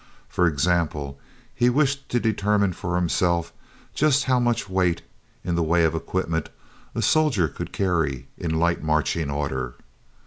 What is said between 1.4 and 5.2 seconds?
he wished to determine for himself just how much weight,